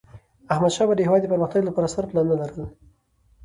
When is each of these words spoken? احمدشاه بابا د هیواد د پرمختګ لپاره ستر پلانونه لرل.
احمدشاه 0.53 0.87
بابا 0.87 0.97
د 0.97 1.01
هیواد 1.05 1.21
د 1.23 1.31
پرمختګ 1.33 1.61
لپاره 1.65 1.91
ستر 1.93 2.03
پلانونه 2.09 2.35
لرل. 2.41 2.61